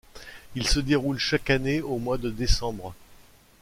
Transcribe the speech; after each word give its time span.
Il 0.55 0.65
se 0.67 0.79
déroule 0.79 1.19
chaque 1.19 1.51
année 1.51 1.79
au 1.83 1.99
mois 1.99 2.17
de 2.17 2.31
décembre. 2.31 2.95